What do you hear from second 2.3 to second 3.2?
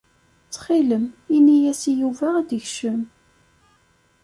ad d-ikcem.